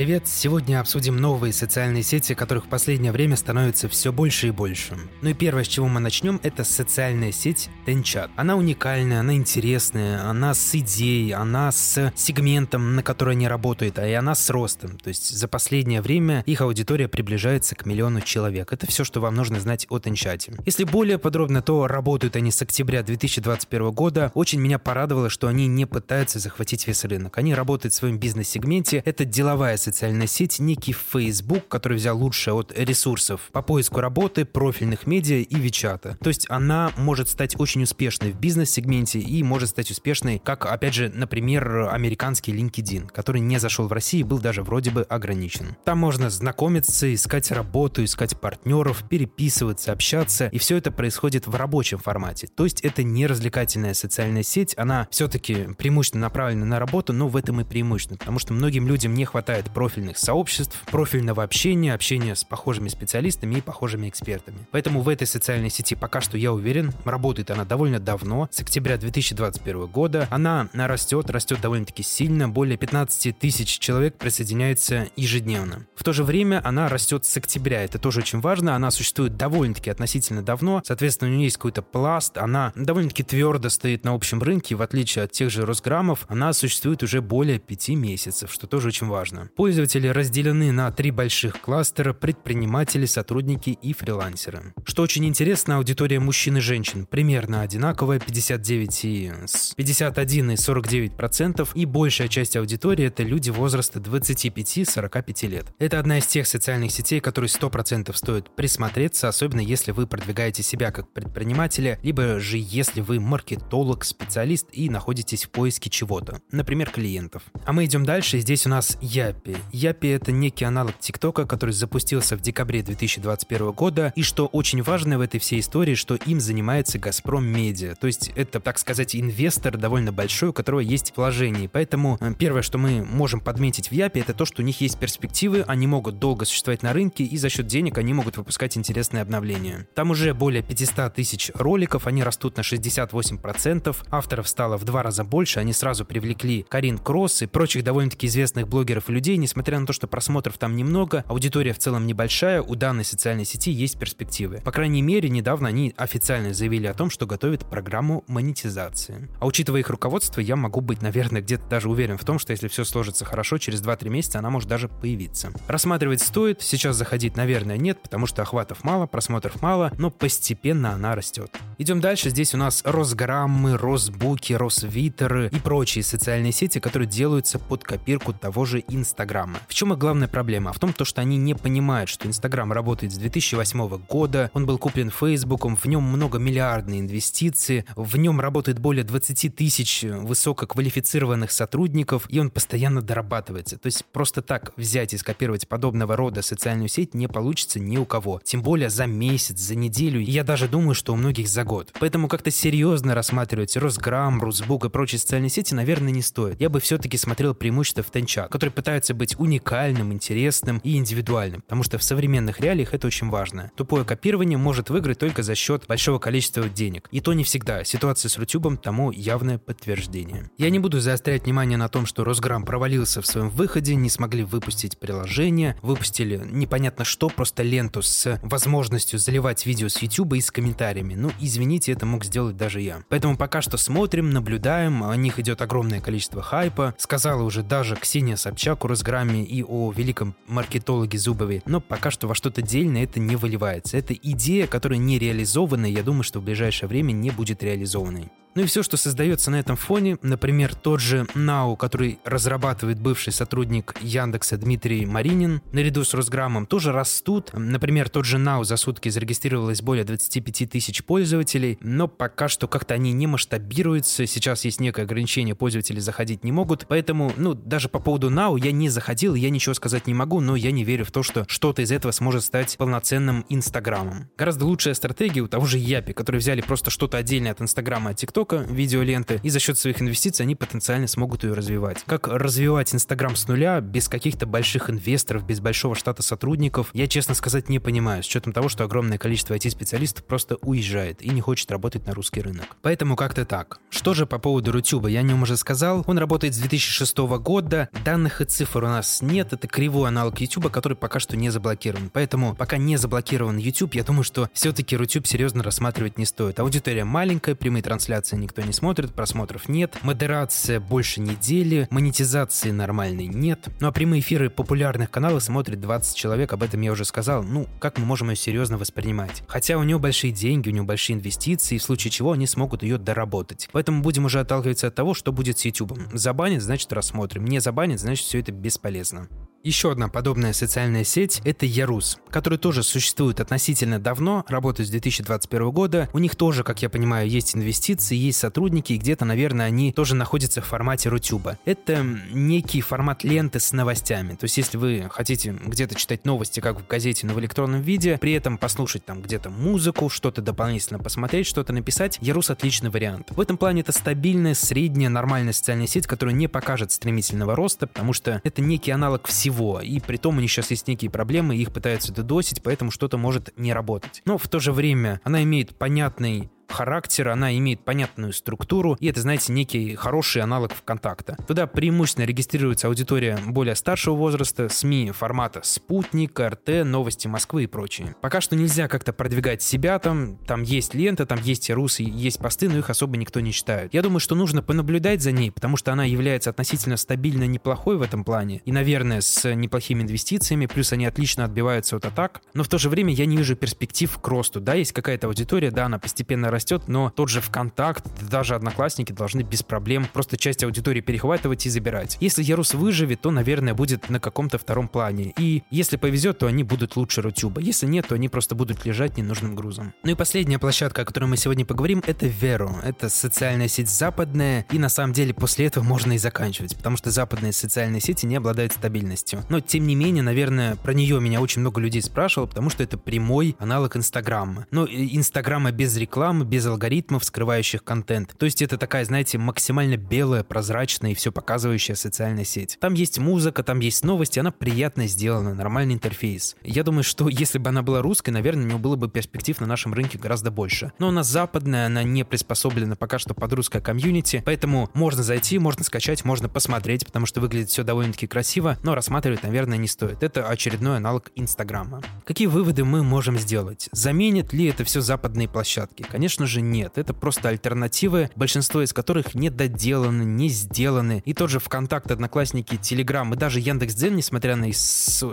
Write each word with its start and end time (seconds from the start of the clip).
Привет! 0.00 0.26
Сегодня 0.26 0.80
обсудим 0.80 1.18
новые 1.18 1.52
социальные 1.52 2.04
сети, 2.04 2.34
которых 2.34 2.64
в 2.64 2.68
последнее 2.70 3.12
время 3.12 3.36
становится 3.36 3.86
все 3.86 4.14
больше 4.14 4.46
и 4.46 4.50
больше. 4.50 4.96
Ну 5.20 5.28
и 5.28 5.34
первое, 5.34 5.62
с 5.62 5.68
чего 5.68 5.88
мы 5.88 6.00
начнем, 6.00 6.40
это 6.42 6.64
социальная 6.64 7.32
сеть 7.32 7.68
Tenchat. 7.84 8.30
Она 8.34 8.56
уникальная, 8.56 9.20
она 9.20 9.34
интересная, 9.34 10.24
она 10.24 10.54
с 10.54 10.74
идеей, 10.74 11.32
она 11.32 11.70
с 11.70 12.14
сегментом, 12.16 12.96
на 12.96 13.02
который 13.02 13.34
они 13.34 13.46
работают, 13.46 13.98
а 13.98 14.08
и 14.08 14.14
она 14.14 14.34
с 14.34 14.48
ростом. 14.48 14.96
То 14.96 15.08
есть 15.08 15.36
за 15.36 15.48
последнее 15.48 16.00
время 16.00 16.44
их 16.46 16.62
аудитория 16.62 17.06
приближается 17.06 17.74
к 17.74 17.84
миллиону 17.84 18.22
человек. 18.22 18.72
Это 18.72 18.86
все, 18.86 19.04
что 19.04 19.20
вам 19.20 19.34
нужно 19.34 19.60
знать 19.60 19.86
о 19.90 19.98
Tenchat. 19.98 20.62
Если 20.64 20.84
более 20.84 21.18
подробно, 21.18 21.60
то 21.60 21.86
работают 21.86 22.36
они 22.36 22.50
с 22.50 22.62
октября 22.62 23.02
2021 23.02 23.90
года. 23.90 24.32
Очень 24.32 24.60
меня 24.60 24.78
порадовало, 24.78 25.28
что 25.28 25.46
они 25.46 25.66
не 25.66 25.84
пытаются 25.84 26.38
захватить 26.38 26.86
весь 26.86 27.04
рынок. 27.04 27.36
Они 27.36 27.54
работают 27.54 27.92
в 27.92 27.98
своем 27.98 28.18
бизнес-сегменте. 28.18 29.02
Это 29.04 29.26
деловая 29.26 29.76
социальная 29.76 29.89
сеть, 29.94 30.58
некий 30.58 30.92
Facebook, 30.92 31.68
который 31.68 31.96
взял 31.96 32.18
лучшее 32.18 32.54
от 32.54 32.72
ресурсов 32.76 33.42
по 33.52 33.62
поиску 33.62 34.00
работы, 34.00 34.44
профильных 34.44 35.06
медиа 35.06 35.38
и 35.38 35.54
Вичата. 35.56 36.16
То 36.22 36.28
есть 36.28 36.46
она 36.48 36.92
может 36.96 37.28
стать 37.28 37.58
очень 37.58 37.82
успешной 37.82 38.32
в 38.32 38.38
бизнес-сегменте 38.38 39.18
и 39.18 39.42
может 39.42 39.70
стать 39.70 39.90
успешной, 39.90 40.40
как, 40.42 40.66
опять 40.66 40.94
же, 40.94 41.10
например, 41.14 41.88
американский 41.90 42.52
LinkedIn, 42.52 43.08
который 43.08 43.40
не 43.40 43.58
зашел 43.58 43.88
в 43.88 43.92
Россию 43.92 44.20
и 44.20 44.24
был 44.24 44.38
даже 44.38 44.62
вроде 44.62 44.90
бы 44.90 45.02
ограничен. 45.02 45.76
Там 45.84 45.98
можно 45.98 46.30
знакомиться, 46.30 47.12
искать 47.12 47.50
работу, 47.50 48.04
искать 48.04 48.38
партнеров, 48.38 49.04
переписываться, 49.08 49.92
общаться, 49.92 50.48
и 50.48 50.58
все 50.58 50.76
это 50.76 50.92
происходит 50.92 51.46
в 51.46 51.54
рабочем 51.54 51.98
формате. 51.98 52.48
То 52.54 52.64
есть 52.64 52.80
это 52.82 53.02
не 53.02 53.26
развлекательная 53.26 53.94
социальная 53.94 54.42
сеть, 54.42 54.74
она 54.76 55.08
все-таки 55.10 55.68
преимущественно 55.78 56.22
направлена 56.26 56.66
на 56.66 56.78
работу, 56.78 57.12
но 57.12 57.28
в 57.28 57.36
этом 57.36 57.60
и 57.60 57.64
преимущественно, 57.64 58.18
потому 58.18 58.38
что 58.38 58.52
многим 58.52 58.86
людям 58.86 59.14
не 59.14 59.24
хватает 59.24 59.70
профильных 59.80 60.18
сообществ, 60.18 60.78
профильного 60.90 61.42
общения, 61.42 61.94
общения 61.94 62.34
с 62.34 62.44
похожими 62.44 62.90
специалистами 62.90 63.54
и 63.54 63.60
похожими 63.62 64.10
экспертами. 64.10 64.58
Поэтому 64.72 65.00
в 65.00 65.08
этой 65.08 65.26
социальной 65.26 65.70
сети 65.70 65.94
пока 65.94 66.20
что 66.20 66.36
я 66.36 66.52
уверен, 66.52 66.92
работает 67.06 67.50
она 67.50 67.64
довольно 67.64 67.98
давно, 67.98 68.46
с 68.50 68.60
октября 68.60 68.98
2021 68.98 69.86
года. 69.86 70.28
Она 70.30 70.68
растет, 70.74 71.30
растет 71.30 71.62
довольно-таки 71.62 72.02
сильно, 72.02 72.46
более 72.46 72.76
15 72.76 73.38
тысяч 73.38 73.78
человек 73.78 74.18
присоединяются 74.18 75.08
ежедневно. 75.16 75.86
В 75.94 76.04
то 76.04 76.12
же 76.12 76.24
время 76.24 76.60
она 76.62 76.90
растет 76.90 77.24
с 77.24 77.34
октября, 77.38 77.82
это 77.82 77.98
тоже 77.98 78.20
очень 78.20 78.40
важно, 78.40 78.76
она 78.76 78.90
существует 78.90 79.38
довольно-таки 79.38 79.88
относительно 79.88 80.42
давно, 80.42 80.82
соответственно, 80.84 81.30
у 81.30 81.34
нее 81.34 81.44
есть 81.44 81.56
какой-то 81.56 81.80
пласт, 81.80 82.36
она 82.36 82.74
довольно-таки 82.76 83.22
твердо 83.22 83.70
стоит 83.70 84.04
на 84.04 84.12
общем 84.12 84.42
рынке, 84.42 84.74
в 84.74 84.82
отличие 84.82 85.24
от 85.24 85.32
тех 85.32 85.48
же 85.50 85.64
Росграммов, 85.64 86.26
она 86.28 86.52
существует 86.52 87.02
уже 87.02 87.22
более 87.22 87.58
5 87.58 87.88
месяцев, 87.90 88.52
что 88.52 88.66
тоже 88.66 88.88
очень 88.88 89.06
важно. 89.06 89.48
Пользователи 89.70 90.08
разделены 90.08 90.72
на 90.72 90.90
три 90.90 91.12
больших 91.12 91.60
кластера– 91.60 92.12
предприниматели, 92.20 93.06
сотрудники 93.06 93.70
и 93.70 93.92
фрилансеры. 93.92 94.74
Что 94.84 95.02
очень 95.02 95.24
интересно, 95.26 95.76
аудитория 95.76 96.18
мужчин 96.18 96.56
и 96.56 96.60
женщин 96.60 97.06
примерно 97.06 97.60
одинаковая– 97.60 98.18
59 98.26 99.04
и 99.04 99.32
51 99.76 100.50
и 100.50 100.56
49 100.56 101.16
процентов, 101.16 101.70
и 101.76 101.84
большая 101.84 102.26
часть 102.26 102.56
аудитории– 102.56 103.04
это 103.06 103.22
люди 103.22 103.50
возраста 103.50 104.00
25-45 104.00 105.46
лет. 105.46 105.66
Это 105.78 106.00
одна 106.00 106.18
из 106.18 106.26
тех 106.26 106.48
социальных 106.48 106.90
сетей, 106.90 107.20
которые 107.20 107.48
100% 107.48 108.12
стоит 108.16 108.56
присмотреться, 108.56 109.28
особенно 109.28 109.60
если 109.60 109.92
вы 109.92 110.08
продвигаете 110.08 110.64
себя 110.64 110.90
как 110.90 111.12
предпринимателя, 111.12 111.96
либо 112.02 112.40
же 112.40 112.56
если 112.58 113.02
вы 113.02 113.20
маркетолог, 113.20 114.04
специалист 114.04 114.66
и 114.72 114.90
находитесь 114.90 115.44
в 115.44 115.50
поиске 115.50 115.90
чего-то, 115.90 116.40
например, 116.50 116.90
клиентов. 116.90 117.44
А 117.64 117.72
мы 117.72 117.84
идем 117.84 118.04
дальше, 118.04 118.40
здесь 118.40 118.66
у 118.66 118.68
нас 118.68 118.98
Япи. 119.00 119.59
Япи. 119.72 120.08
Это 120.08 120.32
некий 120.32 120.64
аналог 120.64 120.98
ТикТока, 120.98 121.46
который 121.46 121.72
запустился 121.72 122.36
в 122.36 122.40
декабре 122.40 122.82
2021 122.82 123.72
года, 123.72 124.12
и 124.16 124.22
что 124.22 124.46
очень 124.46 124.82
важно 124.82 125.18
в 125.18 125.20
этой 125.20 125.40
всей 125.40 125.60
истории, 125.60 125.94
что 125.94 126.14
им 126.14 126.40
занимается 126.40 126.98
Газпром 126.98 127.44
Медиа. 127.46 127.94
То 127.94 128.06
есть 128.06 128.32
это, 128.36 128.60
так 128.60 128.78
сказать, 128.78 129.14
инвестор 129.16 129.76
довольно 129.76 130.12
большой, 130.12 130.50
у 130.50 130.52
которого 130.52 130.80
есть 130.80 131.12
вложения. 131.16 131.68
Поэтому 131.68 132.18
э, 132.20 132.32
первое, 132.38 132.62
что 132.62 132.78
мы 132.78 133.04
можем 133.04 133.40
подметить 133.40 133.90
в 133.90 133.92
Япи, 133.92 134.20
это 134.20 134.34
то, 134.34 134.44
что 134.44 134.62
у 134.62 134.64
них 134.64 134.80
есть 134.80 134.98
перспективы, 134.98 135.64
они 135.66 135.86
могут 135.86 136.18
долго 136.18 136.44
существовать 136.44 136.82
на 136.82 136.92
рынке, 136.92 137.24
и 137.24 137.36
за 137.36 137.48
счет 137.48 137.66
денег 137.66 137.98
они 137.98 138.14
могут 138.14 138.36
выпускать 138.36 138.76
интересные 138.76 139.22
обновления. 139.22 139.86
Там 139.94 140.10
уже 140.10 140.34
более 140.34 140.62
500 140.62 141.14
тысяч 141.14 141.50
роликов, 141.54 142.06
они 142.06 142.22
растут 142.22 142.56
на 142.56 142.62
68%, 142.62 143.96
авторов 144.10 144.48
стало 144.48 144.76
в 144.76 144.84
два 144.84 145.02
раза 145.02 145.24
больше, 145.24 145.60
они 145.60 145.72
сразу 145.72 146.04
привлекли 146.04 146.64
Карин 146.68 146.98
Кросс 146.98 147.42
и 147.42 147.46
прочих 147.46 147.84
довольно-таки 147.84 148.26
известных 148.26 148.68
блогеров 148.68 149.08
и 149.08 149.12
людей, 149.12 149.36
несмотря 149.40 149.80
на 149.80 149.86
то, 149.86 149.92
что 149.92 150.06
просмотров 150.06 150.58
там 150.58 150.76
немного, 150.76 151.24
аудитория 151.26 151.72
в 151.72 151.78
целом 151.78 152.06
небольшая, 152.06 152.62
у 152.62 152.74
данной 152.74 153.04
социальной 153.04 153.44
сети 153.44 153.72
есть 153.72 153.98
перспективы. 153.98 154.60
По 154.64 154.70
крайней 154.70 155.02
мере, 155.02 155.28
недавно 155.28 155.68
они 155.68 155.94
официально 155.96 156.54
заявили 156.54 156.86
о 156.86 156.94
том, 156.94 157.10
что 157.10 157.26
готовят 157.26 157.66
программу 157.66 158.22
монетизации. 158.28 159.28
А 159.40 159.46
учитывая 159.46 159.80
их 159.80 159.90
руководство, 159.90 160.40
я 160.40 160.54
могу 160.54 160.80
быть, 160.80 161.02
наверное, 161.02 161.40
где-то 161.40 161.66
даже 161.68 161.88
уверен 161.88 162.18
в 162.18 162.24
том, 162.24 162.38
что 162.38 162.52
если 162.52 162.68
все 162.68 162.84
сложится 162.84 163.24
хорошо, 163.24 163.58
через 163.58 163.82
2-3 163.82 164.08
месяца 164.10 164.38
она 164.38 164.50
может 164.50 164.68
даже 164.68 164.88
появиться. 164.88 165.50
Рассматривать 165.66 166.20
стоит, 166.20 166.62
сейчас 166.62 166.96
заходить, 166.96 167.36
наверное, 167.36 167.78
нет, 167.78 168.02
потому 168.02 168.26
что 168.26 168.42
охватов 168.42 168.84
мало, 168.84 169.06
просмотров 169.06 169.62
мало, 169.62 169.92
но 169.98 170.10
постепенно 170.10 170.92
она 170.92 171.14
растет. 171.14 171.50
Идем 171.78 172.00
дальше, 172.00 172.30
здесь 172.30 172.54
у 172.54 172.58
нас 172.58 172.82
Росграммы, 172.84 173.76
Росбуки, 173.78 174.52
Росвитеры 174.52 175.48
и 175.48 175.58
прочие 175.58 176.04
социальные 176.04 176.52
сети, 176.52 176.78
которые 176.78 177.08
делаются 177.08 177.58
под 177.58 177.84
копирку 177.84 178.32
того 178.32 178.66
же 178.66 178.84
Инстаграма 178.88 179.29
Инстаграма. 179.30 179.60
В 179.68 179.74
чем 179.74 179.92
их 179.92 179.98
главная 179.98 180.26
проблема? 180.26 180.72
В 180.72 180.80
том, 180.80 180.92
то, 180.92 181.04
что 181.04 181.20
они 181.20 181.36
не 181.36 181.54
понимают, 181.54 182.10
что 182.10 182.26
Инстаграм 182.26 182.72
работает 182.72 183.12
с 183.12 183.16
2008 183.16 183.98
года, 184.08 184.50
он 184.54 184.66
был 184.66 184.76
куплен 184.76 185.10
Фейсбуком, 185.10 185.76
в 185.76 185.86
нем 185.86 186.02
много 186.02 186.38
миллиардные 186.38 187.00
инвестиции, 187.00 187.84
в 187.94 188.16
нем 188.16 188.40
работает 188.40 188.80
более 188.80 189.04
20 189.04 189.54
тысяч 189.54 190.02
высококвалифицированных 190.02 191.52
сотрудников, 191.52 192.26
и 192.28 192.40
он 192.40 192.50
постоянно 192.50 193.02
дорабатывается. 193.02 193.78
То 193.78 193.86
есть 193.86 194.04
просто 194.06 194.42
так 194.42 194.72
взять 194.76 195.14
и 195.14 195.18
скопировать 195.18 195.68
подобного 195.68 196.16
рода 196.16 196.42
социальную 196.42 196.88
сеть 196.88 197.14
не 197.14 197.28
получится 197.28 197.78
ни 197.78 197.98
у 197.98 198.04
кого. 198.04 198.40
Тем 198.42 198.62
более 198.62 198.90
за 198.90 199.06
месяц, 199.06 199.60
за 199.60 199.76
неделю, 199.76 200.20
и 200.20 200.30
я 200.30 200.42
даже 200.42 200.66
думаю, 200.66 200.96
что 200.96 201.12
у 201.12 201.16
многих 201.16 201.48
за 201.48 201.62
год. 201.62 201.92
Поэтому 202.00 202.26
как-то 202.26 202.50
серьезно 202.50 203.14
рассматривать 203.14 203.76
Росграм, 203.76 204.42
Русбук 204.42 204.86
и 204.86 204.88
прочие 204.88 205.20
социальные 205.20 205.50
сети, 205.50 205.72
наверное, 205.72 206.10
не 206.10 206.22
стоит. 206.22 206.60
Я 206.60 206.68
бы 206.68 206.80
все-таки 206.80 207.16
смотрел 207.16 207.54
преимущество 207.54 208.02
в 208.02 208.10
Тенчат, 208.10 208.50
который 208.50 208.70
пытается 208.70 209.14
быть 209.20 209.38
уникальным, 209.38 210.14
интересным 210.14 210.80
и 210.82 210.96
индивидуальным, 210.96 211.60
потому 211.60 211.82
что 211.82 211.98
в 211.98 212.02
современных 212.02 212.58
реалиях 212.58 212.94
это 212.94 213.06
очень 213.06 213.28
важно. 213.28 213.70
Тупое 213.76 214.06
копирование 214.06 214.56
может 214.56 214.88
выиграть 214.88 215.18
только 215.18 215.42
за 215.42 215.54
счет 215.54 215.84
большого 215.86 216.18
количества 216.18 216.66
денег. 216.70 217.06
И 217.10 217.20
то 217.20 217.34
не 217.34 217.44
всегда. 217.44 217.84
Ситуация 217.84 218.30
с 218.30 218.38
Рутюбом 218.38 218.78
тому 218.78 219.10
явное 219.10 219.58
подтверждение. 219.58 220.50
Я 220.56 220.70
не 220.70 220.78
буду 220.78 221.00
заострять 221.00 221.44
внимание 221.44 221.76
на 221.76 221.90
том, 221.90 222.06
что 222.06 222.24
Росграм 222.24 222.64
провалился 222.64 223.20
в 223.20 223.26
своем 223.26 223.50
выходе, 223.50 223.94
не 223.94 224.08
смогли 224.08 224.42
выпустить 224.42 224.98
приложение, 224.98 225.76
выпустили 225.82 226.40
непонятно 226.50 227.04
что, 227.04 227.28
просто 227.28 227.62
ленту 227.62 228.00
с 228.00 228.40
возможностью 228.42 229.18
заливать 229.18 229.66
видео 229.66 229.88
с 229.88 230.00
YouTube 230.00 230.32
и 230.32 230.40
с 230.40 230.50
комментариями. 230.50 231.12
Ну, 231.14 231.30
извините, 231.40 231.92
это 231.92 232.06
мог 232.06 232.24
сделать 232.24 232.56
даже 232.56 232.80
я. 232.80 233.02
Поэтому 233.10 233.36
пока 233.36 233.60
что 233.60 233.76
смотрим, 233.76 234.30
наблюдаем, 234.30 235.04
о 235.04 235.14
них 235.14 235.38
идет 235.38 235.60
огромное 235.60 236.00
количество 236.00 236.40
хайпа. 236.40 236.94
Сказала 236.96 237.42
уже 237.42 237.62
даже 237.62 237.96
Ксения 237.96 238.36
Собчак 238.36 238.82
у 238.86 238.88
Росграм 238.88 239.09
Грамме 239.10 239.42
и 239.42 239.64
о 239.64 239.90
великом 239.90 240.36
маркетологе 240.46 241.18
Зубове, 241.18 241.62
но 241.66 241.80
пока 241.80 242.12
что 242.12 242.28
во 242.28 242.36
что-то 242.36 242.62
дельное 242.62 243.02
это 243.02 243.18
не 243.18 243.34
выливается. 243.34 243.96
Это 243.96 244.14
идея, 244.14 244.68
которая 244.68 245.00
не 245.00 245.18
реализована, 245.18 245.86
и 245.86 245.92
я 245.92 246.04
думаю, 246.04 246.22
что 246.22 246.38
в 246.38 246.44
ближайшее 246.44 246.88
время 246.88 247.10
не 247.10 247.32
будет 247.32 247.64
реализованной. 247.64 248.30
Ну 248.56 248.62
и 248.62 248.66
все, 248.66 248.82
что 248.82 248.96
создается 248.96 249.50
на 249.50 249.60
этом 249.60 249.76
фоне, 249.76 250.18
например, 250.22 250.74
тот 250.74 251.00
же 251.00 251.26
Нау, 251.34 251.76
который 251.76 252.18
разрабатывает 252.24 253.00
бывший 253.00 253.32
сотрудник 253.32 253.94
Яндекса 254.00 254.56
Дмитрий 254.56 255.06
Маринин, 255.06 255.62
наряду 255.72 256.02
с 256.02 256.14
Росграммом, 256.14 256.66
тоже 256.66 256.90
растут. 256.90 257.50
Например, 257.52 258.08
тот 258.08 258.24
же 258.24 258.38
Нау 258.38 258.64
за 258.64 258.76
сутки 258.76 259.08
зарегистрировалось 259.08 259.82
более 259.82 260.04
25 260.04 260.68
тысяч 260.68 261.04
пользователей, 261.04 261.78
но 261.80 262.08
пока 262.08 262.48
что 262.48 262.66
как-то 262.66 262.94
они 262.94 263.12
не 263.12 263.28
масштабируются, 263.28 264.26
сейчас 264.26 264.64
есть 264.64 264.80
некое 264.80 265.02
ограничение, 265.02 265.54
пользователи 265.54 266.00
заходить 266.00 266.42
не 266.42 266.50
могут, 266.50 266.86
поэтому, 266.88 267.32
ну, 267.36 267.54
даже 267.54 267.88
по 267.88 268.00
поводу 268.00 268.30
Нау 268.30 268.56
я 268.56 268.72
не 268.72 268.88
заходил, 268.88 269.36
я 269.36 269.50
ничего 269.50 269.74
сказать 269.74 270.08
не 270.08 270.14
могу, 270.14 270.40
но 270.40 270.56
я 270.56 270.72
не 270.72 270.82
верю 270.82 271.04
в 271.04 271.12
то, 271.12 271.22
что 271.22 271.44
что-то 271.46 271.82
из 271.82 271.92
этого 271.92 272.10
сможет 272.10 272.42
стать 272.42 272.76
полноценным 272.76 273.46
Инстаграмом. 273.48 274.28
Гораздо 274.36 274.66
лучшая 274.66 274.94
стратегия 274.94 275.42
у 275.42 275.48
того 275.48 275.66
же 275.66 275.78
Япи, 275.78 276.12
которые 276.12 276.40
взяли 276.40 276.62
просто 276.62 276.90
что-то 276.90 277.16
отдельное 277.16 277.52
от 277.52 277.60
Инстаграма, 277.62 278.10
от 278.10 278.16
ТикТока, 278.16 278.39
ТикТока, 278.40 278.64
видеоленты, 278.70 279.40
и 279.42 279.50
за 279.50 279.60
счет 279.60 279.78
своих 279.78 280.00
инвестиций 280.00 280.44
они 280.44 280.54
потенциально 280.54 281.06
смогут 281.06 281.44
ее 281.44 281.52
развивать. 281.52 282.02
Как 282.06 282.26
развивать 282.26 282.94
Инстаграм 282.94 283.36
с 283.36 283.46
нуля, 283.48 283.80
без 283.80 284.08
каких-то 284.08 284.46
больших 284.46 284.88
инвесторов, 284.88 285.44
без 285.44 285.60
большого 285.60 285.94
штата 285.94 286.22
сотрудников, 286.22 286.88
я, 286.94 287.06
честно 287.06 287.34
сказать, 287.34 287.68
не 287.68 287.78
понимаю, 287.78 288.22
с 288.22 288.26
учетом 288.26 288.52
того, 288.52 288.70
что 288.70 288.84
огромное 288.84 289.18
количество 289.18 289.54
IT-специалистов 289.54 290.24
просто 290.24 290.56
уезжает 290.62 291.22
и 291.22 291.28
не 291.28 291.42
хочет 291.42 291.70
работать 291.70 292.06
на 292.06 292.14
русский 292.14 292.40
рынок. 292.40 292.64
Поэтому 292.80 293.14
как-то 293.14 293.44
так. 293.44 293.78
Что 293.90 294.14
же 294.14 294.24
по 294.24 294.38
поводу 294.38 294.72
Рутюба? 294.72 295.08
Я 295.08 295.20
о 295.20 295.22
нем 295.22 295.42
уже 295.42 295.56
сказал. 295.58 296.02
Он 296.06 296.16
работает 296.16 296.54
с 296.54 296.58
2006 296.58 297.18
года. 297.18 297.90
Данных 298.04 298.40
и 298.40 298.44
цифр 298.44 298.84
у 298.84 298.88
нас 298.88 299.20
нет. 299.20 299.52
Это 299.52 299.68
кривой 299.68 300.08
аналог 300.08 300.40
YouTube, 300.40 300.70
который 300.70 300.96
пока 300.96 301.20
что 301.20 301.36
не 301.36 301.50
заблокирован. 301.50 302.10
Поэтому 302.10 302.54
пока 302.54 302.78
не 302.78 302.96
заблокирован 302.96 303.58
YouTube, 303.58 303.94
я 303.94 304.04
думаю, 304.04 304.24
что 304.24 304.48
все-таки 304.54 304.96
Рутюб 304.96 305.26
серьезно 305.26 305.62
рассматривать 305.62 306.16
не 306.16 306.24
стоит. 306.24 306.58
Аудитория 306.58 307.04
маленькая, 307.04 307.54
прямые 307.54 307.82
трансляции 307.82 308.29
никто 308.36 308.62
не 308.62 308.72
смотрит, 308.72 309.12
просмотров 309.12 309.68
нет, 309.68 309.96
модерация 310.02 310.80
больше 310.80 311.20
недели, 311.20 311.88
монетизации 311.90 312.70
нормальной 312.70 313.26
нет. 313.26 313.68
Ну 313.80 313.88
а 313.88 313.92
прямые 313.92 314.20
эфиры 314.20 314.50
популярных 314.50 315.10
каналов 315.10 315.42
смотрит 315.42 315.80
20 315.80 316.16
человек, 316.16 316.52
об 316.52 316.62
этом 316.62 316.80
я 316.80 316.92
уже 316.92 317.04
сказал. 317.04 317.42
Ну, 317.42 317.66
как 317.78 317.98
мы 317.98 318.04
можем 318.04 318.30
ее 318.30 318.36
серьезно 318.36 318.78
воспринимать? 318.78 319.42
Хотя 319.48 319.78
у 319.78 319.82
него 319.82 319.98
большие 320.00 320.32
деньги, 320.32 320.68
у 320.68 320.72
него 320.72 320.86
большие 320.86 321.16
инвестиции, 321.16 321.78
в 321.78 321.82
случае 321.82 322.10
чего 322.10 322.32
они 322.32 322.46
смогут 322.46 322.82
ее 322.82 322.98
доработать. 322.98 323.68
Поэтому 323.72 324.02
будем 324.02 324.24
уже 324.24 324.40
отталкиваться 324.40 324.88
от 324.88 324.94
того, 324.94 325.14
что 325.14 325.32
будет 325.32 325.58
с 325.58 325.64
YouTube. 325.64 325.98
Забанит, 326.12 326.62
значит 326.62 326.92
рассмотрим. 326.92 327.44
Не 327.44 327.60
забанит, 327.60 328.00
значит 328.00 328.26
все 328.26 328.40
это 328.40 328.52
бесполезно. 328.52 329.28
Еще 329.62 329.92
одна 329.92 330.08
подобная 330.08 330.54
социальная 330.54 331.04
сеть— 331.04 331.42
это 331.44 331.66
Ярус, 331.66 332.16
который 332.30 332.56
тоже 332.56 332.82
существует 332.82 333.40
относительно 333.40 333.98
давно, 333.98 334.42
работает 334.48 334.88
с 334.88 334.90
2021 334.90 335.70
года. 335.70 336.08
У 336.14 336.18
них 336.18 336.34
тоже, 336.34 336.64
как 336.64 336.80
я 336.80 336.88
понимаю, 336.88 337.28
есть 337.28 337.54
инвестиции, 337.54 338.16
есть 338.16 338.38
сотрудники, 338.38 338.94
и 338.94 338.96
где-то, 338.96 339.26
наверное, 339.26 339.66
они 339.66 339.92
тоже 339.92 340.14
находятся 340.14 340.62
в 340.62 340.64
формате 340.64 341.10
Рутюба. 341.10 341.58
Это 341.66 342.02
некий 342.32 342.80
формат 342.80 343.22
ленты 343.22 343.60
с 343.60 343.72
новостями. 343.72 344.34
То 344.34 344.44
есть, 344.44 344.56
если 344.56 344.78
вы 344.78 345.06
хотите 345.10 345.50
где-то 345.52 345.94
читать 345.94 346.24
новости, 346.24 346.60
как 346.60 346.80
в 346.80 346.86
газете, 346.86 347.26
но 347.26 347.34
в 347.34 347.40
электронном 347.40 347.82
виде, 347.82 348.16
при 348.18 348.32
этом 348.32 348.56
послушать 348.56 349.04
там 349.04 349.20
где-то 349.20 349.50
музыку, 349.50 350.08
что-то 350.08 350.40
дополнительно 350.40 351.00
посмотреть, 351.00 351.46
что-то 351.46 351.74
написать, 351.74 352.16
Ярус— 352.22 352.48
отличный 352.50 352.88
вариант. 352.88 353.30
В 353.32 353.38
этом 353.38 353.58
плане 353.58 353.82
это 353.82 353.92
стабильная, 353.92 354.54
средняя, 354.54 355.10
нормальная 355.10 355.52
социальная 355.52 355.86
сеть, 355.86 356.06
которая 356.06 356.34
не 356.34 356.48
покажет 356.48 356.92
стремительного 356.92 357.54
роста, 357.54 357.86
потому 357.86 358.14
что 358.14 358.40
это 358.42 358.62
некий 358.62 358.90
аналог 358.90 359.26
всего 359.26 359.49
всего. 359.50 359.80
И 359.80 360.00
при 360.00 360.16
том 360.16 360.38
у 360.38 360.40
них 360.40 360.50
сейчас 360.50 360.70
есть 360.70 360.88
некие 360.88 361.10
проблемы, 361.10 361.56
их 361.56 361.72
пытаются 361.72 362.12
додосить, 362.12 362.62
поэтому 362.62 362.90
что-то 362.90 363.18
может 363.18 363.56
не 363.58 363.72
работать. 363.72 364.22
Но 364.24 364.38
в 364.38 364.48
то 364.48 364.60
же 364.60 364.72
время 364.72 365.20
она 365.24 365.42
имеет 365.42 365.76
понятный 365.76 366.50
характер, 366.72 367.28
она 367.28 367.56
имеет 367.56 367.84
понятную 367.84 368.32
структуру, 368.32 368.96
и 369.00 369.06
это, 369.06 369.20
знаете, 369.20 369.52
некий 369.52 369.94
хороший 369.94 370.42
аналог 370.42 370.72
ВКонтакта. 370.72 371.36
Туда 371.46 371.66
преимущественно 371.66 372.24
регистрируется 372.24 372.88
аудитория 372.88 373.38
более 373.46 373.74
старшего 373.74 374.14
возраста, 374.14 374.68
СМИ 374.68 375.12
формата 375.12 375.60
«Спутник», 375.62 376.38
«РТ», 376.38 376.84
«Новости 376.84 377.28
Москвы» 377.28 377.64
и 377.64 377.66
прочее. 377.66 378.14
Пока 378.20 378.40
что 378.40 378.56
нельзя 378.56 378.88
как-то 378.88 379.12
продвигать 379.12 379.62
себя 379.62 379.98
там, 379.98 380.36
там 380.46 380.62
есть 380.62 380.94
лента, 380.94 381.26
там 381.26 381.40
есть 381.42 381.70
русы, 381.70 382.02
есть 382.02 382.38
посты, 382.38 382.68
но 382.68 382.78
их 382.78 382.90
особо 382.90 383.16
никто 383.16 383.40
не 383.40 383.52
читает. 383.52 383.92
Я 383.92 384.02
думаю, 384.02 384.20
что 384.20 384.34
нужно 384.34 384.62
понаблюдать 384.62 385.22
за 385.22 385.32
ней, 385.32 385.50
потому 385.50 385.76
что 385.76 385.92
она 385.92 386.04
является 386.04 386.50
относительно 386.50 386.96
стабильно 386.96 387.44
неплохой 387.44 387.96
в 387.96 388.02
этом 388.02 388.24
плане, 388.24 388.62
и, 388.64 388.72
наверное, 388.72 389.20
с 389.20 389.54
неплохими 389.54 390.02
инвестициями, 390.02 390.66
плюс 390.66 390.92
они 390.92 391.06
отлично 391.06 391.44
отбиваются 391.44 391.96
от 391.96 392.06
атак, 392.06 392.42
но 392.54 392.62
в 392.62 392.68
то 392.68 392.78
же 392.78 392.88
время 392.88 393.12
я 393.12 393.26
не 393.26 393.36
вижу 393.36 393.56
перспектив 393.56 394.16
к 394.18 394.28
росту. 394.28 394.60
Да, 394.60 394.74
есть 394.74 394.92
какая-то 394.92 395.26
аудитория, 395.26 395.70
да, 395.70 395.86
она 395.86 395.98
постепенно 395.98 396.50
растет, 396.50 396.59
но 396.88 397.10
тот 397.10 397.28
же 397.28 397.40
ВКонтакт, 397.40 398.04
даже 398.28 398.54
Одноклассники 398.54 399.12
должны 399.12 399.42
без 399.42 399.62
проблем 399.62 400.06
просто 400.12 400.36
часть 400.36 400.62
аудитории 400.64 401.00
перехватывать 401.00 401.66
и 401.66 401.70
забирать. 401.70 402.16
Если 402.20 402.42
Ярус 402.42 402.74
выживет, 402.74 403.20
то, 403.20 403.30
наверное, 403.30 403.74
будет 403.74 404.08
на 404.10 404.20
каком-то 404.20 404.58
втором 404.58 404.88
плане. 404.88 405.32
И 405.38 405.62
если 405.70 405.96
повезет, 405.96 406.38
то 406.38 406.46
они 406.46 406.62
будут 406.62 406.96
лучше 406.96 407.22
Рутюба. 407.22 407.60
Если 407.60 407.86
нет, 407.86 408.08
то 408.08 408.14
они 408.14 408.28
просто 408.28 408.54
будут 408.54 408.84
лежать 408.84 409.16
ненужным 409.16 409.54
грузом. 409.54 409.94
Ну 410.02 410.12
и 410.12 410.14
последняя 410.14 410.58
площадка, 410.58 411.02
о 411.02 411.04
которой 411.04 411.26
мы 411.26 411.36
сегодня 411.36 411.64
поговорим, 411.64 412.02
это 412.06 412.26
Веру. 412.26 412.76
Это 412.82 413.08
социальная 413.08 413.68
сеть 413.68 413.88
западная, 413.88 414.66
и 414.70 414.78
на 414.78 414.88
самом 414.88 415.12
деле 415.12 415.34
после 415.34 415.66
этого 415.66 415.84
можно 415.84 416.12
и 416.12 416.18
заканчивать, 416.18 416.76
потому 416.76 416.96
что 416.96 417.10
западные 417.10 417.52
социальные 417.52 418.00
сети 418.00 418.26
не 418.26 418.36
обладают 418.36 418.72
стабильностью. 418.72 419.44
Но 419.48 419.60
тем 419.60 419.86
не 419.86 419.94
менее, 419.94 420.22
наверное, 420.22 420.76
про 420.76 420.92
нее 420.92 421.20
меня 421.20 421.40
очень 421.40 421.60
много 421.60 421.80
людей 421.80 422.02
спрашивало, 422.02 422.46
потому 422.46 422.70
что 422.70 422.82
это 422.82 422.98
прямой 422.98 423.56
аналог 423.58 423.96
Инстаграма. 423.96 424.66
Но 424.70 424.86
Инстаграма 424.86 425.72
без 425.72 425.96
рекламы, 425.96 426.44
без 426.50 426.66
алгоритмов, 426.66 427.24
скрывающих 427.24 427.84
контент. 427.84 428.34
То 428.36 428.44
есть 428.44 428.60
это 428.60 428.76
такая, 428.76 429.04
знаете, 429.04 429.38
максимально 429.38 429.96
белая, 429.96 430.42
прозрачная 430.42 431.12
и 431.12 431.14
все 431.14 431.30
показывающая 431.30 431.94
социальная 431.94 432.44
сеть. 432.44 432.76
Там 432.80 432.94
есть 432.94 433.18
музыка, 433.18 433.62
там 433.62 433.78
есть 433.78 434.04
новости, 434.04 434.40
она 434.40 434.50
приятно 434.50 435.06
сделана, 435.06 435.54
нормальный 435.54 435.94
интерфейс. 435.94 436.56
Я 436.62 436.82
думаю, 436.82 437.04
что 437.04 437.28
если 437.30 437.58
бы 437.58 437.68
она 437.68 437.82
была 437.82 438.02
русской, 438.02 438.30
наверное, 438.30 438.64
у 438.64 438.66
нее 438.66 438.78
было 438.78 438.96
бы 438.96 439.08
перспектив 439.08 439.60
на 439.60 439.66
нашем 439.66 439.94
рынке 439.94 440.18
гораздо 440.18 440.50
больше. 440.50 440.92
Но 440.98 441.08
она 441.08 441.22
западная, 441.22 441.86
она 441.86 442.02
не 442.02 442.24
приспособлена 442.24 442.96
пока 442.96 443.20
что 443.20 443.32
под 443.32 443.52
русское 443.52 443.80
комьюнити, 443.80 444.42
поэтому 444.44 444.90
можно 444.92 445.22
зайти, 445.22 445.58
можно 445.60 445.84
скачать, 445.84 446.24
можно 446.24 446.48
посмотреть, 446.48 447.06
потому 447.06 447.26
что 447.26 447.40
выглядит 447.40 447.70
все 447.70 447.84
довольно-таки 447.84 448.26
красиво, 448.26 448.76
но 448.82 448.96
рассматривать, 448.96 449.44
наверное, 449.44 449.78
не 449.78 449.86
стоит. 449.86 450.24
Это 450.24 450.48
очередной 450.48 450.96
аналог 450.96 451.30
Инстаграма. 451.36 452.02
Какие 452.24 452.48
выводы 452.48 452.84
мы 452.84 453.04
можем 453.04 453.38
сделать? 453.38 453.88
Заменит 453.92 454.52
ли 454.52 454.66
это 454.66 454.82
все 454.82 455.00
западные 455.00 455.48
площадки? 455.48 456.02
Конечно 456.02 456.39
же, 456.46 456.60
нет. 456.60 456.98
Это 456.98 457.14
просто 457.14 457.48
альтернативы, 457.48 458.30
большинство 458.36 458.82
из 458.82 458.92
которых 458.92 459.34
не 459.34 459.50
доделаны, 459.50 460.22
не 460.22 460.48
сделаны. 460.48 461.22
И 461.24 461.34
тот 461.34 461.50
же 461.50 461.58
ВКонтакт, 461.58 462.10
Одноклассники, 462.10 462.76
Телеграм 462.76 463.32
и 463.32 463.36
даже 463.36 463.60
Яндекс.Дзен, 463.60 464.16
несмотря 464.16 464.56
на, 464.56 464.66
их, 464.66 464.76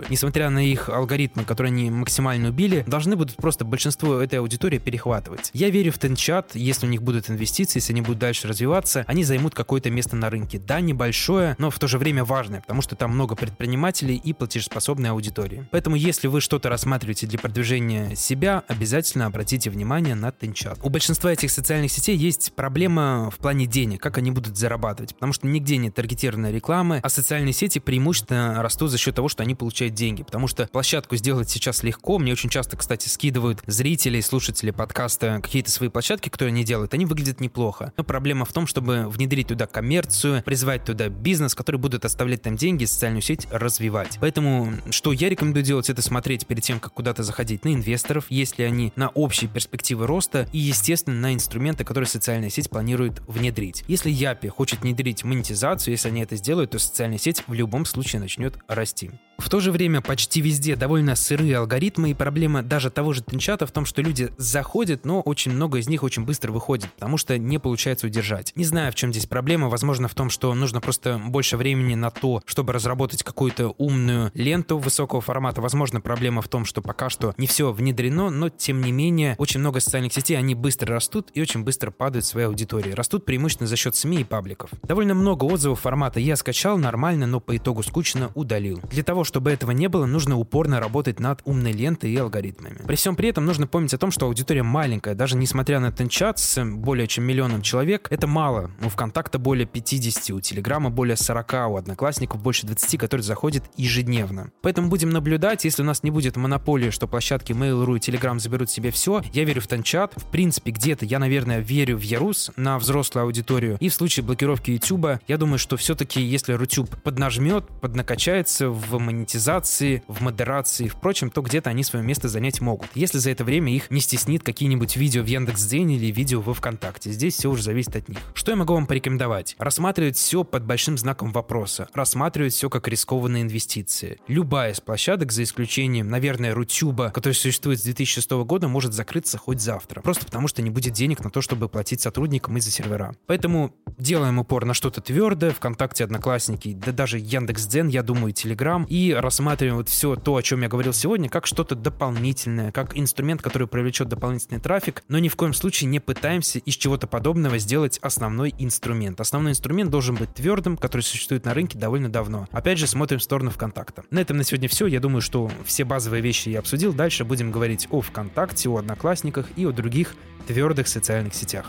несмотря 0.08 0.50
на 0.50 0.64
их 0.64 0.88
алгоритмы, 0.88 1.44
которые 1.44 1.72
они 1.72 1.90
максимально 1.90 2.48
убили, 2.50 2.84
должны 2.86 3.16
будут 3.16 3.36
просто 3.36 3.64
большинство 3.64 4.18
этой 4.20 4.38
аудитории 4.38 4.78
перехватывать. 4.78 5.50
Я 5.54 5.70
верю 5.70 5.92
в 5.92 5.98
Тенчат, 5.98 6.52
если 6.54 6.86
у 6.86 6.88
них 6.88 7.02
будут 7.02 7.30
инвестиции, 7.30 7.78
если 7.78 7.92
они 7.92 8.02
будут 8.02 8.18
дальше 8.18 8.48
развиваться, 8.48 9.04
они 9.06 9.24
займут 9.24 9.54
какое-то 9.54 9.90
место 9.90 10.16
на 10.16 10.30
рынке. 10.30 10.58
Да, 10.58 10.80
небольшое, 10.80 11.54
но 11.58 11.70
в 11.70 11.78
то 11.78 11.88
же 11.88 11.98
время 11.98 12.24
важное, 12.24 12.60
потому 12.60 12.82
что 12.82 12.96
там 12.96 13.10
много 13.12 13.34
предпринимателей 13.34 14.16
и 14.16 14.32
платежеспособной 14.32 15.10
аудитории. 15.10 15.66
Поэтому, 15.70 15.96
если 15.96 16.28
вы 16.28 16.40
что-то 16.40 16.68
рассматриваете 16.68 17.26
для 17.26 17.38
продвижения 17.38 18.14
себя, 18.14 18.64
обязательно 18.68 19.26
обратите 19.26 19.70
внимание 19.70 20.14
на 20.14 20.32
Тенчат. 20.32 20.78
У 20.82 20.90
большинства 20.98 21.32
этих 21.32 21.52
социальных 21.52 21.92
сетей 21.92 22.16
есть 22.16 22.52
проблема 22.56 23.30
в 23.30 23.36
плане 23.36 23.66
денег, 23.66 24.02
как 24.02 24.18
они 24.18 24.32
будут 24.32 24.56
зарабатывать, 24.56 25.14
потому 25.14 25.32
что 25.32 25.46
нигде 25.46 25.76
нет 25.76 25.94
таргетированной 25.94 26.52
рекламы, 26.52 26.98
а 27.04 27.08
социальные 27.08 27.52
сети 27.52 27.78
преимущественно 27.78 28.60
растут 28.64 28.90
за 28.90 28.98
счет 28.98 29.14
того, 29.14 29.28
что 29.28 29.44
они 29.44 29.54
получают 29.54 29.94
деньги, 29.94 30.24
потому 30.24 30.48
что 30.48 30.66
площадку 30.66 31.14
сделать 31.14 31.48
сейчас 31.48 31.84
легко. 31.84 32.18
Мне 32.18 32.32
очень 32.32 32.50
часто, 32.50 32.76
кстати, 32.76 33.06
скидывают 33.08 33.60
зрители, 33.64 34.20
слушатели 34.20 34.72
подкаста 34.72 35.38
какие-то 35.40 35.70
свои 35.70 35.88
площадки, 35.88 36.30
которые 36.30 36.50
они 36.50 36.64
делают, 36.64 36.92
они 36.94 37.06
выглядят 37.06 37.40
неплохо. 37.40 37.92
Но 37.96 38.02
проблема 38.02 38.44
в 38.44 38.52
том, 38.52 38.66
чтобы 38.66 39.08
внедрить 39.08 39.46
туда 39.46 39.68
коммерцию, 39.68 40.42
призвать 40.42 40.84
туда 40.84 41.08
бизнес, 41.08 41.54
который 41.54 41.76
будет 41.76 42.04
оставлять 42.04 42.42
там 42.42 42.56
деньги, 42.56 42.86
социальную 42.86 43.22
сеть 43.22 43.46
развивать. 43.52 44.18
Поэтому, 44.20 44.72
что 44.90 45.12
я 45.12 45.28
рекомендую 45.28 45.62
делать, 45.62 45.90
это 45.90 46.02
смотреть 46.02 46.44
перед 46.48 46.64
тем, 46.64 46.80
как 46.80 46.92
куда-то 46.94 47.22
заходить 47.22 47.64
на 47.64 47.72
инвесторов, 47.72 48.24
если 48.30 48.64
они 48.64 48.92
на 48.96 49.10
общие 49.10 49.48
перспективы 49.48 50.08
роста 50.08 50.48
и, 50.52 50.58
естественно, 50.58 50.87
на 51.06 51.34
инструменты, 51.34 51.84
которые 51.84 52.08
социальная 52.08 52.50
сеть 52.50 52.70
планирует 52.70 53.20
внедрить. 53.26 53.84
Если 53.88 54.10
Япи 54.10 54.48
хочет 54.48 54.80
внедрить 54.80 55.24
монетизацию, 55.24 55.92
если 55.92 56.08
они 56.08 56.22
это 56.22 56.36
сделают, 56.36 56.70
то 56.70 56.78
социальная 56.78 57.18
сеть 57.18 57.42
в 57.46 57.52
любом 57.52 57.84
случае 57.84 58.20
начнет 58.20 58.58
расти. 58.68 59.10
В 59.38 59.50
то 59.50 59.60
же 59.60 59.70
время 59.70 60.00
почти 60.00 60.40
везде 60.40 60.74
довольно 60.74 61.14
сырые 61.14 61.58
алгоритмы, 61.58 62.10
и 62.10 62.14
проблема 62.14 62.62
даже 62.62 62.90
того 62.90 63.12
же 63.12 63.22
Тенчата 63.22 63.66
в 63.66 63.70
том, 63.70 63.86
что 63.86 64.02
люди 64.02 64.30
заходят, 64.36 65.06
но 65.06 65.20
очень 65.20 65.52
много 65.52 65.78
из 65.78 65.88
них 65.88 66.02
очень 66.02 66.24
быстро 66.24 66.50
выходит, 66.50 66.92
потому 66.94 67.16
что 67.18 67.38
не 67.38 67.58
получается 67.58 68.08
удержать. 68.08 68.52
Не 68.56 68.64
знаю, 68.64 68.90
в 68.90 68.96
чем 68.96 69.12
здесь 69.12 69.26
проблема, 69.26 69.68
возможно 69.68 70.08
в 70.08 70.14
том, 70.14 70.28
что 70.28 70.52
нужно 70.54 70.80
просто 70.80 71.18
больше 71.24 71.56
времени 71.56 71.94
на 71.94 72.10
то, 72.10 72.42
чтобы 72.46 72.72
разработать 72.72 73.22
какую-то 73.22 73.68
умную 73.78 74.32
ленту 74.34 74.76
высокого 74.76 75.20
формата. 75.20 75.62
Возможно, 75.62 76.00
проблема 76.00 76.42
в 76.42 76.48
том, 76.48 76.64
что 76.64 76.82
пока 76.82 77.08
что 77.08 77.32
не 77.38 77.46
все 77.46 77.70
внедрено, 77.70 78.30
но 78.30 78.48
тем 78.48 78.82
не 78.82 78.90
менее 78.90 79.36
очень 79.38 79.60
много 79.60 79.78
социальных 79.78 80.12
сетей, 80.12 80.36
они 80.36 80.56
быстро 80.56 80.92
растут 80.92 81.30
и 81.32 81.40
очень 81.40 81.62
быстро 81.62 81.92
падают 81.92 82.24
в 82.24 82.28
своей 82.28 82.48
аудитории. 82.48 82.90
Растут 82.90 83.24
преимущественно 83.24 83.68
за 83.68 83.76
счет 83.76 83.94
СМИ 83.94 84.22
и 84.22 84.24
пабликов. 84.24 84.70
Довольно 84.82 85.14
много 85.14 85.44
отзывов 85.44 85.80
формата 85.80 86.18
«я 86.18 86.34
скачал, 86.34 86.76
нормально, 86.76 87.28
но 87.28 87.38
по 87.38 87.56
итогу 87.56 87.84
скучно, 87.84 88.32
удалил». 88.34 88.80
Для 88.90 89.04
того, 89.04 89.24
чтобы 89.28 89.52
этого 89.52 89.70
не 89.72 89.88
было, 89.88 90.06
нужно 90.06 90.38
упорно 90.38 90.80
работать 90.80 91.20
над 91.20 91.42
умной 91.44 91.72
лентой 91.72 92.10
и 92.10 92.16
алгоритмами. 92.16 92.78
При 92.86 92.96
всем 92.96 93.14
при 93.14 93.28
этом 93.28 93.44
нужно 93.44 93.66
помнить 93.66 93.92
о 93.92 93.98
том, 93.98 94.10
что 94.10 94.26
аудитория 94.26 94.62
маленькая. 94.62 95.14
Даже 95.14 95.36
несмотря 95.36 95.80
на 95.80 95.92
Тенчат 95.92 96.38
с 96.38 96.64
более 96.64 97.06
чем 97.06 97.24
миллионом 97.24 97.60
человек, 97.60 98.08
это 98.10 98.26
мало. 98.26 98.70
У 98.82 98.88
ВКонтакта 98.88 99.38
более 99.38 99.66
50, 99.66 100.30
у 100.30 100.40
Телеграма 100.40 100.88
более 100.88 101.16
40, 101.16 101.52
у 101.68 101.76
Одноклассников 101.76 102.42
больше 102.42 102.66
20, 102.66 102.98
которые 102.98 103.22
заходят 103.22 103.64
ежедневно. 103.76 104.50
Поэтому 104.62 104.88
будем 104.88 105.10
наблюдать, 105.10 105.64
если 105.64 105.82
у 105.82 105.84
нас 105.84 106.02
не 106.02 106.10
будет 106.10 106.36
монополии, 106.36 106.88
что 106.88 107.06
площадки 107.06 107.52
Mail.ru 107.52 107.96
и 107.96 108.00
Telegram 108.00 108.38
заберут 108.38 108.70
себе 108.70 108.90
все, 108.90 109.22
я 109.34 109.44
верю 109.44 109.60
в 109.60 109.66
Тенчат. 109.66 110.14
В 110.16 110.24
принципе, 110.30 110.70
где-то 110.70 111.04
я, 111.04 111.18
наверное, 111.18 111.60
верю 111.60 111.98
в 111.98 112.02
Ярус 112.02 112.50
на 112.56 112.78
взрослую 112.78 113.24
аудиторию. 113.24 113.76
И 113.80 113.90
в 113.90 113.94
случае 113.94 114.24
блокировки 114.24 114.70
YouTube, 114.70 115.20
я 115.26 115.36
думаю, 115.36 115.58
что 115.58 115.76
все-таки, 115.76 116.22
если 116.22 116.54
Рутюб 116.54 117.02
поднажмет, 117.02 117.66
поднакачается 117.82 118.70
в 118.70 118.98
монетизации, 118.98 119.17
в 119.26 120.22
модерации, 120.22 120.88
впрочем, 120.88 121.30
то 121.30 121.42
где-то 121.42 121.70
они 121.70 121.84
свое 121.84 122.04
место 122.04 122.28
занять 122.28 122.60
могут. 122.60 122.88
Если 122.94 123.18
за 123.18 123.30
это 123.30 123.44
время 123.44 123.74
их 123.74 123.90
не 123.90 124.00
стеснит 124.00 124.42
какие-нибудь 124.42 124.96
видео 124.96 125.22
в 125.22 125.26
Яндекс.Дзене 125.26 125.96
или 125.96 126.06
видео 126.06 126.40
во 126.40 126.54
ВКонтакте. 126.54 127.10
Здесь 127.10 127.34
все 127.34 127.50
уже 127.50 127.62
зависит 127.62 127.96
от 127.96 128.08
них. 128.08 128.18
Что 128.34 128.52
я 128.52 128.56
могу 128.56 128.74
вам 128.74 128.86
порекомендовать? 128.86 129.56
Рассматривать 129.58 130.16
все 130.16 130.44
под 130.44 130.64
большим 130.64 130.98
знаком 130.98 131.32
вопроса. 131.32 131.88
Рассматривать 131.94 132.52
все 132.52 132.70
как 132.70 132.88
рискованные 132.88 133.42
инвестиции. 133.42 134.18
Любая 134.28 134.72
из 134.72 134.80
площадок, 134.80 135.32
за 135.32 135.42
исключением, 135.42 136.08
наверное, 136.08 136.54
Рутюба, 136.54 137.10
который 137.10 137.34
существует 137.34 137.80
с 137.80 137.82
2006 137.82 138.30
года, 138.30 138.68
может 138.68 138.92
закрыться 138.92 139.38
хоть 139.38 139.60
завтра. 139.60 140.00
Просто 140.00 140.26
потому, 140.26 140.48
что 140.48 140.62
не 140.62 140.70
будет 140.70 140.92
денег 140.92 141.24
на 141.24 141.30
то, 141.30 141.40
чтобы 141.40 141.68
платить 141.68 142.00
сотрудникам 142.00 142.56
из-за 142.58 142.70
сервера. 142.70 143.14
Поэтому 143.26 143.74
делаем 143.98 144.38
упор 144.38 144.64
на 144.64 144.74
что-то 144.74 145.00
твердое. 145.00 145.50
ВКонтакте, 145.50 146.04
Одноклассники, 146.04 146.72
да 146.72 146.92
даже 146.92 147.18
Яндекс.Дзен, 147.18 147.88
я 147.88 148.02
думаю, 148.02 148.32
Телеграм. 148.32 148.84
Рассматриваем 149.12 149.76
вот 149.76 149.88
все 149.88 150.16
то, 150.16 150.36
о 150.36 150.42
чем 150.42 150.62
я 150.62 150.68
говорил 150.68 150.92
сегодня, 150.92 151.28
как 151.28 151.46
что-то 151.46 151.74
дополнительное, 151.74 152.72
как 152.72 152.96
инструмент, 152.96 153.42
который 153.42 153.68
привлечет 153.68 154.08
дополнительный 154.08 154.60
трафик, 154.60 155.02
но 155.08 155.18
ни 155.18 155.28
в 155.28 155.36
коем 155.36 155.54
случае 155.54 155.88
не 155.88 156.00
пытаемся 156.00 156.58
из 156.58 156.74
чего-то 156.74 157.06
подобного 157.06 157.58
сделать 157.58 157.98
основной 158.02 158.54
инструмент. 158.58 159.20
Основной 159.20 159.52
инструмент 159.52 159.90
должен 159.90 160.14
быть 160.16 160.34
твердым, 160.34 160.76
который 160.76 161.02
существует 161.02 161.44
на 161.44 161.54
рынке 161.54 161.78
довольно 161.78 162.08
давно. 162.08 162.46
Опять 162.52 162.78
же, 162.78 162.86
смотрим 162.86 163.18
в 163.18 163.22
сторону 163.22 163.50
ВКонтакта. 163.50 164.04
На 164.10 164.20
этом 164.20 164.36
на 164.36 164.44
сегодня 164.44 164.68
все. 164.68 164.86
Я 164.86 165.00
думаю, 165.00 165.20
что 165.20 165.50
все 165.64 165.84
базовые 165.84 166.22
вещи 166.22 166.48
я 166.48 166.60
обсудил. 166.60 166.92
Дальше 166.92 167.24
будем 167.24 167.50
говорить 167.50 167.88
о 167.90 168.00
ВКонтакте, 168.00 168.68
о 168.68 168.78
Одноклассниках 168.78 169.46
и 169.56 169.64
о 169.64 169.72
других 169.72 170.14
твердых 170.46 170.88
социальных 170.88 171.34
сетях. 171.34 171.66